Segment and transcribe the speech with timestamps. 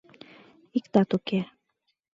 [0.77, 1.39] Иктат уке.